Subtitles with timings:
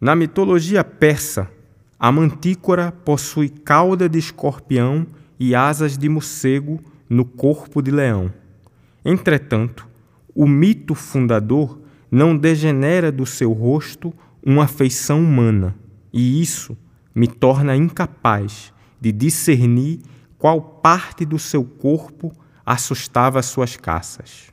[0.00, 1.50] Na mitologia persa,
[1.98, 5.04] a mantícora possui cauda de escorpião
[5.40, 8.32] e asas de morcego no corpo de leão.
[9.04, 9.88] Entretanto,
[10.32, 15.74] o mito fundador não degenera do seu rosto uma feição humana,
[16.12, 16.78] e isso
[17.12, 19.98] me torna incapaz de discernir
[20.38, 22.32] qual parte do seu corpo
[22.64, 24.52] assustava suas caças.